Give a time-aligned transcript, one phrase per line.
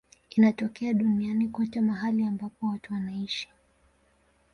[0.29, 3.49] Inatokea duniani kote mahali ambapo watu wanaishi.